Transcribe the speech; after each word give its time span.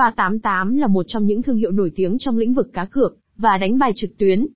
Pha 0.00 0.12
88 0.16 0.76
là 0.76 0.86
một 0.86 1.02
trong 1.08 1.26
những 1.26 1.42
thương 1.42 1.56
hiệu 1.56 1.70
nổi 1.70 1.92
tiếng 1.96 2.18
trong 2.18 2.38
lĩnh 2.38 2.54
vực 2.54 2.70
cá 2.72 2.84
cược 2.84 3.16
và 3.36 3.58
đánh 3.58 3.78
bài 3.78 3.92
trực 3.96 4.18
tuyến. 4.18 4.46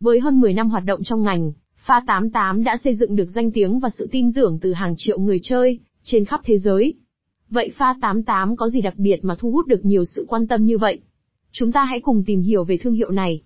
Với 0.00 0.20
hơn 0.20 0.40
10 0.40 0.52
năm 0.52 0.70
hoạt 0.70 0.84
động 0.84 1.00
trong 1.02 1.22
ngành, 1.22 1.52
Pha 1.76 2.02
88 2.06 2.64
đã 2.64 2.76
xây 2.76 2.94
dựng 2.94 3.16
được 3.16 3.28
danh 3.28 3.50
tiếng 3.50 3.78
và 3.78 3.88
sự 3.98 4.08
tin 4.12 4.32
tưởng 4.32 4.58
từ 4.62 4.72
hàng 4.72 4.94
triệu 4.96 5.18
người 5.18 5.40
chơi 5.42 5.78
trên 6.02 6.24
khắp 6.24 6.40
thế 6.44 6.58
giới. 6.58 6.94
Vậy 7.50 7.72
Pha 7.76 7.94
88 8.00 8.56
có 8.56 8.68
gì 8.68 8.80
đặc 8.80 8.94
biệt 8.96 9.24
mà 9.24 9.34
thu 9.38 9.50
hút 9.50 9.66
được 9.66 9.84
nhiều 9.84 10.04
sự 10.04 10.26
quan 10.28 10.46
tâm 10.46 10.64
như 10.64 10.78
vậy? 10.78 11.00
Chúng 11.52 11.72
ta 11.72 11.84
hãy 11.84 12.00
cùng 12.00 12.24
tìm 12.26 12.40
hiểu 12.40 12.64
về 12.64 12.76
thương 12.76 12.94
hiệu 12.94 13.10
này. 13.10 13.42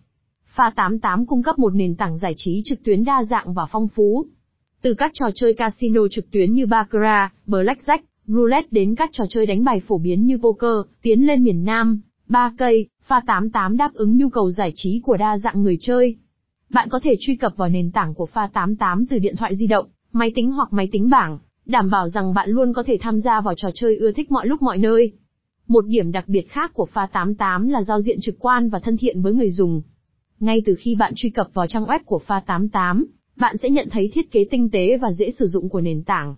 Pha 0.47 0.73
88 0.77 1.27
cung 1.27 1.43
cấp 1.43 1.59
một 1.59 1.75
nền 1.75 1.95
tảng 1.95 2.19
giải 2.19 2.33
trí 2.37 2.63
trực 2.65 2.83
tuyến 2.85 3.05
đa 3.05 3.25
dạng 3.25 3.55
và 3.55 3.67
phong 3.71 3.89
phú. 3.89 4.27
Từ 4.83 4.95
các 4.95 5.11
trò 5.15 5.27
chơi 5.35 5.55
casino 5.55 6.09
trực 6.11 6.31
tuyến 6.31 6.53
như 6.53 6.67
Baccarat, 6.67 7.33
Blackjack, 7.47 7.99
roulette 8.29 8.69
đến 8.71 8.95
các 8.95 9.11
trò 9.13 9.25
chơi 9.29 9.47
đánh 9.47 9.65
bài 9.65 9.81
phổ 9.81 9.99
biến 9.99 10.27
như 10.27 10.39
poker, 10.39 10.87
tiến 11.03 11.27
lên 11.27 11.45
miền 11.45 11.65
Nam, 11.65 12.01
ba 12.29 12.53
cây, 12.59 12.87
pha 13.03 13.21
88 13.27 13.77
đáp 13.77 13.95
ứng 13.95 14.17
nhu 14.17 14.29
cầu 14.29 14.51
giải 14.51 14.73
trí 14.75 15.01
của 15.05 15.17
đa 15.17 15.39
dạng 15.39 15.63
người 15.63 15.77
chơi. 15.81 16.17
Bạn 16.71 16.89
có 16.89 17.01
thể 17.03 17.17
truy 17.21 17.37
cập 17.37 17.57
vào 17.57 17.69
nền 17.69 17.91
tảng 17.93 18.15
của 18.15 18.27
pha 18.27 18.49
88 18.53 19.07
từ 19.07 19.19
điện 19.19 19.37
thoại 19.37 19.57
di 19.57 19.67
động, 19.67 19.87
máy 20.13 20.33
tính 20.35 20.51
hoặc 20.51 20.73
máy 20.73 20.89
tính 20.93 21.11
bảng, 21.11 21.39
đảm 21.67 21.91
bảo 21.91 22.09
rằng 22.09 22.35
bạn 22.35 22.51
luôn 22.51 22.73
có 22.73 22.83
thể 22.83 22.99
tham 23.01 23.21
gia 23.21 23.41
vào 23.41 23.55
trò 23.57 23.69
chơi 23.75 23.97
ưa 23.97 24.13
thích 24.13 24.31
mọi 24.31 24.47
lúc 24.47 24.63
mọi 24.63 24.79
nơi. 24.79 25.13
Một 25.69 25.85
điểm 25.87 26.13
đặc 26.13 26.29
biệt 26.29 26.49
khác 26.49 26.71
của 26.75 26.87
pha 26.87 27.07
88 27.13 27.69
là 27.69 27.83
giao 27.83 28.01
diện 28.01 28.19
trực 28.21 28.35
quan 28.39 28.71
và 28.71 28.79
thân 28.79 28.97
thiện 28.97 29.23
với 29.23 29.33
người 29.33 29.51
dùng. 29.51 29.83
Ngay 30.41 30.63
từ 30.67 30.75
khi 30.79 30.95
bạn 30.95 31.13
truy 31.17 31.31
cập 31.31 31.49
vào 31.55 31.67
trang 31.67 31.85
web 31.85 32.01
của 32.05 32.19
pha 32.19 32.41
88, 32.47 33.07
bạn 33.37 33.57
sẽ 33.57 33.71
nhận 33.71 33.89
thấy 33.91 34.11
thiết 34.15 34.31
kế 34.31 34.45
tinh 34.51 34.71
tế 34.71 34.97
và 34.97 35.13
dễ 35.13 35.31
sử 35.31 35.47
dụng 35.47 35.69
của 35.69 35.81
nền 35.81 36.03
tảng. 36.03 36.37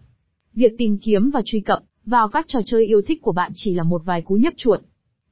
Việc 0.55 0.73
tìm 0.79 0.99
kiếm 0.99 1.31
và 1.31 1.43
truy 1.45 1.61
cập 1.61 1.83
vào 2.07 2.29
các 2.29 2.45
trò 2.49 2.61
chơi 2.67 2.87
yêu 2.87 3.03
thích 3.07 3.23
của 3.23 3.33
bạn 3.33 3.53
chỉ 3.55 3.75
là 3.75 3.83
một 3.83 4.03
vài 4.05 4.23
cú 4.23 4.35
nhấp 4.35 4.53
chuột. 4.57 4.81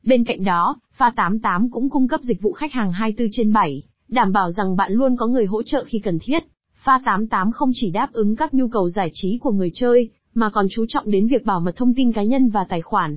Bên 0.02 0.24
cạnh 0.24 0.44
đó, 0.44 0.76
Pha 0.92 1.10
88 1.16 1.70
cũng 1.70 1.90
cung 1.90 2.08
cấp 2.08 2.20
dịch 2.22 2.42
vụ 2.42 2.52
khách 2.52 2.72
hàng 2.72 2.92
24 2.92 3.28
trên 3.32 3.52
7, 3.52 3.82
đảm 4.08 4.32
bảo 4.32 4.50
rằng 4.50 4.76
bạn 4.76 4.92
luôn 4.92 5.16
có 5.16 5.26
người 5.26 5.46
hỗ 5.46 5.62
trợ 5.62 5.84
khi 5.86 5.98
cần 5.98 6.18
thiết. 6.22 6.42
Pha 6.74 7.00
88 7.04 7.52
không 7.52 7.70
chỉ 7.74 7.90
đáp 7.90 8.12
ứng 8.12 8.36
các 8.36 8.54
nhu 8.54 8.68
cầu 8.68 8.88
giải 8.88 9.10
trí 9.12 9.38
của 9.38 9.50
người 9.50 9.70
chơi, 9.74 10.10
mà 10.34 10.50
còn 10.50 10.66
chú 10.70 10.84
trọng 10.88 11.10
đến 11.10 11.26
việc 11.26 11.44
bảo 11.44 11.60
mật 11.60 11.76
thông 11.76 11.94
tin 11.94 12.12
cá 12.12 12.22
nhân 12.22 12.48
và 12.48 12.66
tài 12.68 12.82
khoản. 12.82 13.16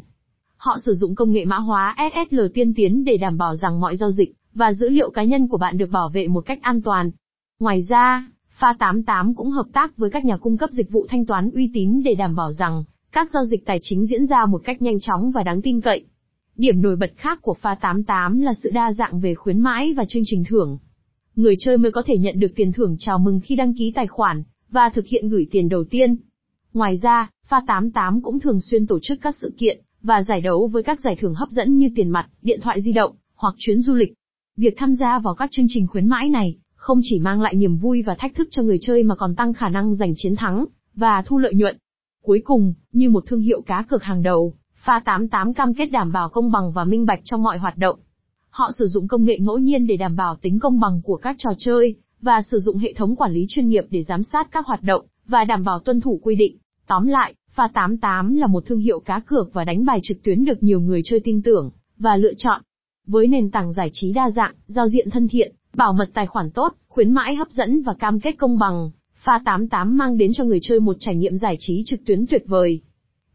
Họ 0.58 0.78
sử 0.86 0.94
dụng 0.94 1.16
công 1.16 1.32
nghệ 1.32 1.46
mã 1.46 1.58
hóa 1.58 1.96
SSL 2.14 2.40
tiên 2.54 2.74
tiến 2.74 3.04
để 3.04 3.18
đảm 3.18 3.38
bảo 3.38 3.56
rằng 3.56 3.80
mọi 3.80 3.98
giao 3.98 4.12
dịch 4.12 4.32
và 4.54 4.74
dữ 4.74 4.90
liệu 4.90 5.10
cá 5.10 5.24
nhân 5.24 5.48
của 5.48 5.58
bạn 5.58 5.78
được 5.78 5.90
bảo 5.92 6.10
vệ 6.10 6.28
một 6.28 6.46
cách 6.46 6.60
an 6.62 6.82
toàn. 6.82 7.12
Ngoài 7.60 7.82
ra, 7.82 8.28
Pha 8.62 8.73
88 8.80 9.36
cũng 9.36 9.50
hợp 9.50 9.66
tác 9.73 9.98
với 9.98 10.09
các 10.09 10.26
nhà 10.26 10.38
cung 10.38 10.58
cấp 10.58 10.70
dịch 10.72 10.92
vụ 10.92 11.06
thanh 11.09 11.26
toán 11.26 11.52
uy 11.52 11.70
tín 11.73 12.02
để 12.04 12.16
đảm 12.16 12.36
bảo 12.36 12.52
rằng 12.52 12.84
các 13.12 13.30
giao 13.34 13.45
dịch 13.45 13.66
tài 13.66 13.80
chính 13.81 14.06
diễn 14.06 14.26
ra 14.26 14.45
một 14.45 14.62
cách 14.64 14.81
nhanh 14.81 15.00
chóng 15.00 15.31
và 15.31 15.44
đáng 15.44 15.62
tin 15.62 15.81
cậy. 15.81 16.06
Điểm 16.56 16.81
nổi 16.81 16.95
bật 16.95 17.12
khác 17.18 17.40
của 17.42 17.53
Pha 17.53 17.76
88 17.76 18.42
là 18.42 18.53
sự 18.53 18.72
đa 18.73 18.94
dạng 18.94 19.20
về 19.20 19.36
khuyến 19.36 19.59
mãi 19.59 19.94
và 19.94 20.06
chương 20.06 20.23
trình 20.26 20.44
thưởng. 20.48 20.78
Người 21.36 21.56
chơi 21.59 21.78
mới 21.78 21.92
có 21.92 22.03
thể 22.06 22.18
nhận 22.18 22.40
được 22.40 22.52
tiền 22.56 22.72
thưởng 22.72 22.95
chào 23.00 23.20
mừng 23.20 23.40
khi 23.44 23.56
đăng 23.56 23.73
ký 23.73 23.92
tài 23.95 24.08
khoản 24.08 24.44
và 24.70 24.90
thực 24.90 25.08
hiện 25.08 25.30
gửi 25.30 25.48
tiền 25.52 25.70
đầu 25.70 25.84
tiên. 25.84 26.16
Ngoài 26.73 26.98
ra, 26.98 27.30
Pha 27.48 27.62
88 27.68 28.22
cũng 28.22 28.40
thường 28.40 28.62
xuyên 28.62 28.88
tổ 28.88 29.00
chức 29.02 29.20
các 29.22 29.36
sự 29.42 29.53
kiện 29.58 29.81
và 30.02 30.23
giải 30.23 30.42
đấu 30.42 30.68
với 30.68 30.84
các 30.84 31.00
giải 31.00 31.16
thưởng 31.16 31.34
hấp 31.34 31.50
dẫn 31.50 31.78
như 31.78 31.88
tiền 31.96 32.09
mặt, 32.09 32.28
điện 32.42 32.59
thoại 32.64 32.81
di 32.81 32.92
động 32.92 33.16
hoặc 33.36 33.56
chuyến 33.58 33.81
du 33.81 33.94
lịch. 33.94 34.14
Việc 34.58 34.73
tham 34.78 34.96
gia 34.96 35.20
vào 35.20 35.36
các 35.36 35.50
chương 35.52 35.66
trình 35.70 35.88
khuyến 35.88 36.08
mãi 36.08 36.30
này 36.30 36.58
không 36.82 37.00
chỉ 37.04 37.20
mang 37.20 37.42
lại 37.42 37.56
niềm 37.56 37.78
vui 37.78 38.02
và 38.02 38.16
thách 38.20 38.36
thức 38.36 38.48
cho 38.52 38.62
người 38.62 38.78
chơi 38.82 39.04
mà 39.04 39.16
còn 39.16 39.36
tăng 39.36 39.54
khả 39.54 39.70
năng 39.70 39.96
giành 39.96 40.14
chiến 40.16 40.36
thắng 40.36 40.66
và 40.96 41.22
thu 41.22 41.38
lợi 41.38 41.54
nhuận. 41.54 41.78
Cuối 42.24 42.42
cùng, 42.44 42.74
như 42.92 43.10
một 43.10 43.24
thương 43.28 43.40
hiệu 43.40 43.62
cá 43.62 43.86
cược 43.90 44.04
hàng 44.04 44.24
đầu, 44.24 44.54
Pha 44.76 45.02
88 45.06 45.54
cam 45.54 45.74
kết 45.74 45.86
đảm 45.86 46.12
bảo 46.12 46.30
công 46.30 46.52
bằng 46.52 46.72
và 46.72 46.84
minh 46.84 47.06
bạch 47.06 47.20
trong 47.24 47.44
mọi 47.44 47.58
hoạt 47.58 47.78
động. 47.78 48.00
Họ 48.50 48.72
sử 48.80 48.86
dụng 48.86 49.08
công 49.08 49.24
nghệ 49.24 49.40
ngẫu 49.40 49.58
nhiên 49.58 49.88
để 49.88 49.98
đảm 49.98 50.16
bảo 50.16 50.36
tính 50.42 50.59
công 50.59 50.80
bằng 50.80 51.02
của 51.04 51.16
các 51.16 51.36
trò 51.40 51.50
chơi, 51.58 51.96
và 52.22 52.42
sử 52.42 52.59
dụng 52.59 52.78
hệ 52.78 52.94
thống 52.94 53.16
quản 53.16 53.34
lý 53.34 53.46
chuyên 53.50 53.70
nghiệp 53.70 53.84
để 53.90 54.04
giám 54.04 54.24
sát 54.24 54.48
các 54.52 54.66
hoạt 54.66 54.84
động, 54.84 55.06
và 55.28 55.44
đảm 55.44 55.63
bảo 55.63 55.80
tuân 55.80 56.02
thủ 56.02 56.19
quy 56.24 56.36
định. 56.36 56.58
Tóm 56.88 57.08
lại, 57.08 57.34
Pha 57.52 57.68
88 57.74 58.36
là 58.36 58.48
một 58.48 58.66
thương 58.66 58.80
hiệu 58.80 59.00
cá 59.00 59.19
cược 59.19 59.53
và 59.53 59.63
đánh 59.63 59.86
bài 59.86 60.00
trực 60.03 60.24
tuyến 60.24 60.46
được 60.46 60.63
nhiều 60.63 60.80
người 60.80 61.02
chơi 61.03 61.19
tin 61.24 61.42
tưởng, 61.42 61.72
và 61.98 62.18
lựa 62.18 62.34
chọn. 62.38 62.62
Với 63.08 63.28
nền 63.28 63.52
tảng 63.52 63.74
giải 63.74 63.90
trí 63.94 64.13
đa 64.13 64.30
dạng, 64.30 64.53
giao 64.68 64.88
diện 64.88 65.09
thân 65.09 65.28
thiện, 65.28 65.56
bảo 65.76 65.94
mật 65.94 66.09
tài 66.14 66.28
khoản 66.28 66.52
tốt, 66.52 66.74
khuyến 66.88 67.12
mãi 67.12 67.36
hấp 67.36 67.50
dẫn 67.50 67.82
và 67.82 67.94
cam 67.94 68.20
kết 68.20 68.32
công 68.32 68.58
bằng, 68.58 68.92
Pha 69.24 69.40
88 69.46 69.98
mang 69.98 70.18
đến 70.18 70.32
cho 70.34 70.44
người 70.44 70.59
chơi 70.62 70.80
một 70.80 70.96
trải 71.00 71.16
nghiệm 71.16 71.38
giải 71.38 71.56
trí 71.59 71.84
trực 71.86 72.06
tuyến 72.06 72.26
tuyệt 72.28 72.44
vời. 72.48 72.82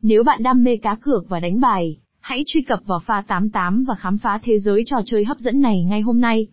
Nếu 0.02 0.24
bạn 0.24 0.42
đam 0.42 0.64
mê 0.64 0.76
cá 0.76 0.94
cược 0.94 1.28
và 1.28 1.40
đánh 1.40 1.60
bài, 1.60 1.98
hãy 2.20 2.42
truy 2.46 2.62
cập 2.62 2.80
vào 2.86 3.00
Pha 3.06 3.22
88 3.26 3.84
và 3.84 3.94
khám 3.94 4.18
phá 4.18 4.38
thế 4.42 4.58
giới 4.58 4.82
trò 4.86 4.96
chơi 5.04 5.24
hấp 5.24 5.38
dẫn 5.38 5.60
này 5.60 5.82
ngay 5.82 6.00
hôm 6.00 6.20
nay. 6.20 6.46